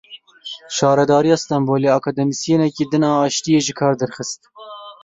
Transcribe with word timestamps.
Şaradariya 0.75 1.37
Stenbolê 1.41 1.89
akademîsyeneke 1.99 2.85
din 2.91 3.03
a 3.09 3.11
aşitiyê 3.25 3.59
ji 3.65 3.73
kar 3.79 3.93
derxist. 3.99 4.41